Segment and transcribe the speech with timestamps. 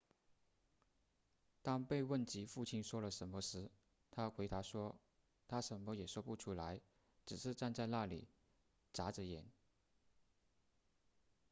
[1.61, 3.69] 当被问及父亲说了什么时
[4.09, 4.99] 她回答说
[5.47, 6.81] 他什么也说不出来
[7.23, 8.27] 只是站在那里
[8.91, 9.45] 眨着眼